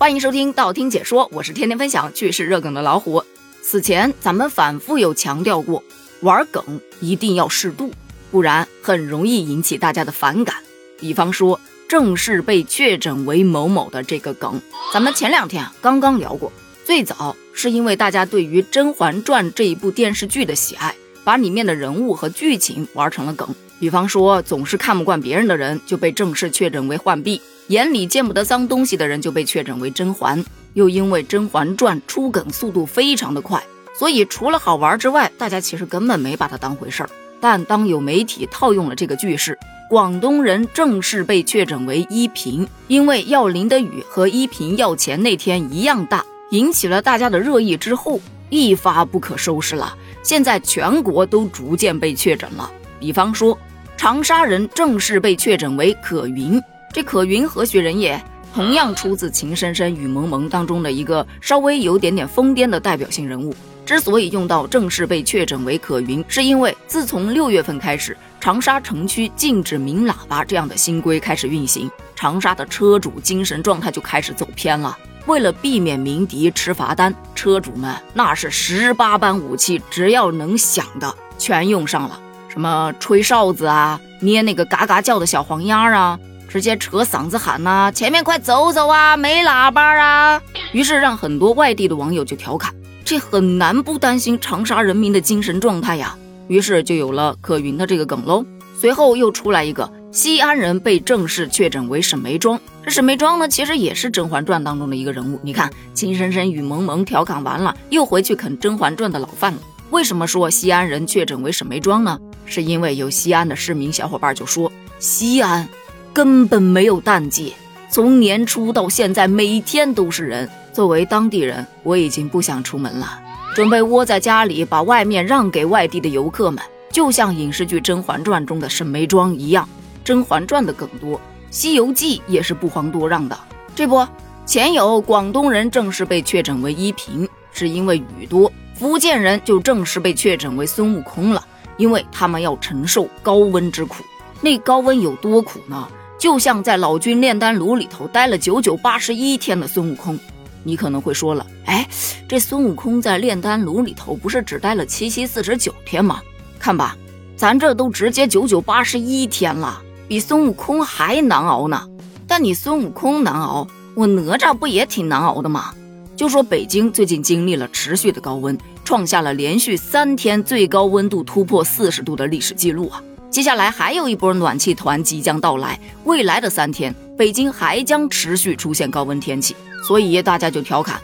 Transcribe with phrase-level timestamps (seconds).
[0.00, 3.22] 欢迎收听道听解说，我是天天分享趣事热梗的老虎。
[3.60, 5.84] 此前咱们反复有强调过，
[6.20, 7.92] 玩梗一定要适度，
[8.30, 10.56] 不然很容易引起大家的反感。
[10.98, 14.58] 比方说，正式被确诊为某某的这个梗，
[14.90, 16.50] 咱们前两天啊刚刚聊过。
[16.86, 20.94] 最早是因为大家对于《甄嬛传》这一部电视剧的喜爱，
[21.24, 23.54] 把里面的人物和剧情玩成了梗。
[23.80, 30.44] 比方说，总是看不惯别人的人就被正式确诊为浣碧，眼里见不得脏东西的人就被确诊为甄嬛。
[30.74, 33.60] 又因为《甄嬛传》出梗速度非常的快，
[33.98, 37.10] 所以除了好玩之外，大家其实根本没把它当回事儿。
[37.40, 39.58] 但当有媒体套用了这个句式，
[39.88, 46.22] 广东人正式被确诊为依萍，因为要淋的雨和依萍要钱那天一样大。
[46.50, 48.20] 引起了大家的热议之后，
[48.50, 49.96] 一发不可收拾了。
[50.22, 52.70] 现在全国都逐渐被确诊了。
[53.00, 53.58] 比方说，
[54.00, 56.58] 长沙人正式被确诊为可云。
[56.90, 58.18] 这可云何许人也？
[58.54, 63.54] 同样出自《情深深雨蒙蒙》当中的一个稍微有点点疯癫的代表性人物。
[63.84, 74.96] 之所以用到正式被确诊为可云，是因为自从六月份开始，长沙城区禁止鸣喇叭这样的新规开始运行，长沙的车主精神状态就开始走偏了。
[75.26, 82.18] 为了避免鸣笛吃罚单，车主们那是十八般武器，只要能想的全用上了。
[82.52, 90.42] 什么吹哨子啊，捏那个嘎嘎叫的小黄鸭啊，直接扯嗓子喊呐，前面快走走啊，没喇叭啊。
[90.72, 96.16] 于是让很多外地的网友就调侃，这很难不担心长沙人民的精神状态呀。
[96.48, 98.44] 于是就有了可云的这个梗喽。
[98.76, 99.90] 随后又出来一个。
[100.12, 105.38] 西安人被正式确诊为沈眉庄，这沈眉庄呢，其实也是《甄嬛传》当中的一个人物。
[105.40, 109.60] 你看，情深深雨蒙蒙调侃完了，又回去啃《甄嬛传》的老饭了。
[109.90, 112.18] 为什么说西安人确诊为沈眉庄呢？
[112.50, 115.66] 是因为有西安的市民小伙伴就说，西安
[116.12, 117.54] 根本没有淡季，
[117.88, 120.50] 从年初到现在每天都是人。
[120.72, 123.20] 作为当地人，我已经不想出门了，
[123.54, 129.64] 准备窝在家里，把外面让给外地的游客们，就像影视剧《甄嬛传》中的沈眉庄一样。
[130.04, 131.16] 《甄嬛传》的梗多，
[131.50, 133.38] 《西游记》也是不遑多让的。
[133.74, 134.06] 这不，
[134.44, 141.44] 前有广东人正式被确诊为依萍，是因为雨多；福建人就正式被确诊为孙悟空了，
[141.80, 144.04] 因为他们要承受高温之苦。
[144.42, 145.88] 那高温有多苦呢？
[146.18, 150.18] 就像在老君炼丹炉里头待了九九八十一天的孙悟空。
[150.62, 151.88] 你可能会说了，哎，
[152.28, 156.20] 这孙悟空在炼丹炉里头不是只待了七七四十九天吗？
[156.58, 156.94] 看吧，
[157.34, 159.80] 咱这都直接九九八十一天了。
[160.06, 161.88] 比孙悟空还难熬呢，
[162.26, 165.72] 但你孙悟空难熬，我哪吒不也挺难熬的吗？
[166.14, 168.58] 就说北京最近经历了持续的高温，
[168.90, 173.00] 创下了连续三天最高温度突破四十度的历史记录啊！
[173.30, 179.54] 接下来还有一波暖气团即将到来，未来的三天北京还将持续出现高温天气，
[179.86, 181.00] 所以大家就调侃，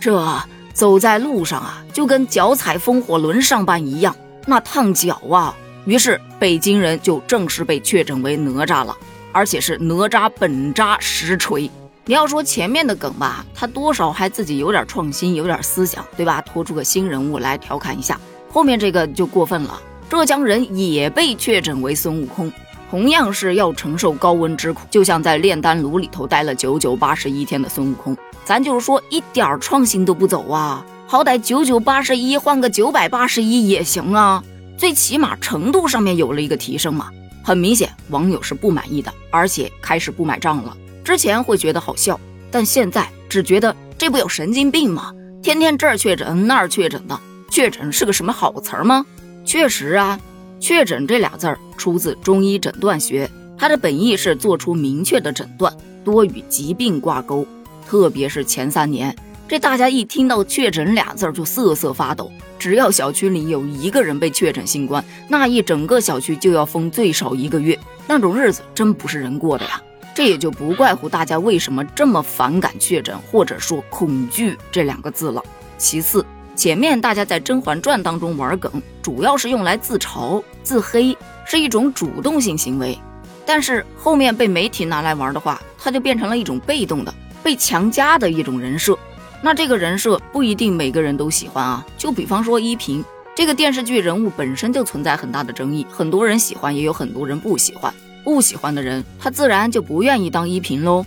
[0.00, 0.26] 这
[0.72, 5.54] 走在路上啊，就跟脚踩风火轮上班一样，那烫脚啊！
[5.84, 8.96] 于是北京人就正式被确诊为哪吒了，
[9.32, 11.70] 而且是哪吒本扎实锤。
[12.08, 16.40] 你要说前面的梗吧，他多少还自己有点创新，有点思想，对吧？
[16.40, 18.18] 拖出个新人物来调侃一下。
[18.50, 22.50] 后面这个就过分了，浙江人也被确诊为孙悟空，
[22.90, 28.16] 同样是要承受高温之苦，就像在炼丹炉里头待了九九八十一天的孙悟空。
[28.42, 34.42] 咱就是说一点创新都不走啊，好歹九九八十一换个九百八十一也行啊。
[34.78, 37.10] 最起码程度上面有了一个提升嘛，
[37.44, 40.74] 很明显网友是不满意的，而且开始不买账了。
[41.08, 42.20] 之前会觉得好笑，
[42.50, 45.10] 但现在只觉得这不有神经病吗？
[45.42, 47.18] 天天这儿确诊那儿确诊的，
[47.50, 49.06] 确诊是个什么好词儿吗？
[49.42, 50.20] 确实啊，
[50.60, 53.26] 确诊这俩字儿出自中医诊断学，
[53.56, 55.74] 它的本意是做出明确的诊断，
[56.04, 57.46] 多与疾病挂钩，
[57.88, 59.16] 特别是前三年。
[59.48, 62.30] 这大家一听到确诊俩字儿就瑟瑟发抖。
[62.58, 67.78] 只要小区里有一个人被确诊新冠，那一整个小区就要封最少一个月。
[68.06, 69.80] 那种日子真不是人过的呀！
[70.18, 75.40] 这也就不怪乎大家为什么这么反感确诊，或者说恐惧这两个字了。
[75.76, 76.26] 其次，
[76.56, 81.16] 前面大家在《甄嬛传》当中玩梗，主要是用来自嘲、自黑，
[81.46, 82.98] 是一种主动性行为。
[83.46, 88.98] 但是后面被媒体拿来玩的话，它就变成了一种被动的、被强加的一种人设。
[89.40, 93.04] 那这个人设不一定每个人都喜欢啊，就比方说依萍
[93.36, 97.94] 这个电视剧人物本身就存在很大的争议，很多人喜欢，也有很多人不喜欢。
[98.24, 101.04] 不喜欢的人，他自然就不愿意当依萍喽。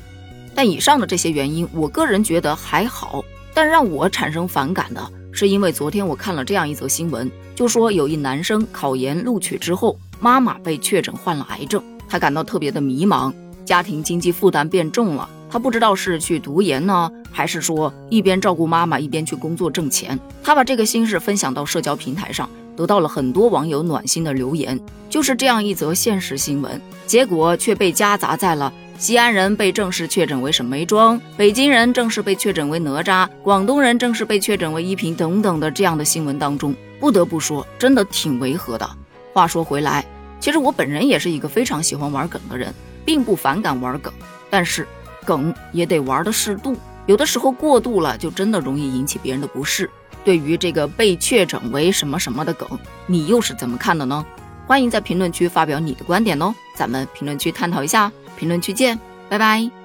[0.54, 3.24] 但以上的这些原因，我个人觉得还好。
[3.54, 13.34] 但让我产生反感的是，因为昨天我看了这样一则新闻，就说有一男生考研录取之后，妈妈被确诊患了癌症，他感到特别的迷茫，
[13.66, 15.30] 家庭经济负担变重了。
[15.50, 20.18] 他不知道是去读研呢，还是说一边照顾妈妈一边去工作挣钱。
[20.42, 24.80] 他把这个心事分享到社交平台上，得到了很多网友暖心的留言。
[25.10, 36.76] 就是这样一则现实新闻，结果却被夹杂在了西安人被正式确诊为沈眉庄，北京人正式被确诊为哪吒，广东人正式被确诊为依萍等等的这样的新闻当中。
[37.00, 38.90] 不得不说，真的挺违和的。
[39.34, 40.06] 话说回来，
[40.40, 42.74] 其实我本人也是一个非常喜欢玩梗的人，
[43.04, 44.14] 并不反感玩梗，
[44.50, 44.88] 但是。
[45.24, 46.76] 梗也得玩的适度，
[47.06, 49.88] 有的时候过度了，就真的容易引起别人的不适。
[50.24, 52.68] 对于这个被确诊为什么什么的梗，
[53.08, 54.26] 你又是怎么看的呢？
[54.68, 58.12] 欢迎在评论区发表你的观点哦，咱们评论区探讨一下。
[58.38, 59.81] 评论区见，拜拜。